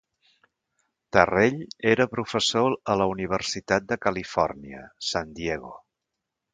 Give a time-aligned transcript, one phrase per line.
[1.17, 1.59] Terrell
[1.91, 4.85] era professor a la Universitat de Califòrnia,
[5.15, 5.81] San Diego.